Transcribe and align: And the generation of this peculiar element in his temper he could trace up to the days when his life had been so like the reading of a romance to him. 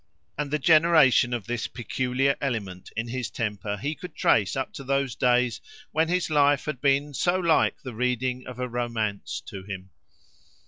And 0.35 0.49
the 0.49 0.57
generation 0.57 1.31
of 1.31 1.45
this 1.45 1.67
peculiar 1.67 2.35
element 2.41 2.89
in 2.97 3.09
his 3.09 3.29
temper 3.29 3.77
he 3.77 3.93
could 3.93 4.15
trace 4.15 4.55
up 4.55 4.73
to 4.73 4.83
the 4.83 5.15
days 5.19 5.61
when 5.91 6.07
his 6.07 6.31
life 6.31 6.65
had 6.65 6.81
been 6.81 7.13
so 7.13 7.35
like 7.37 7.83
the 7.83 7.93
reading 7.93 8.47
of 8.47 8.57
a 8.57 8.67
romance 8.67 9.43
to 9.45 9.61
him. 9.61 9.91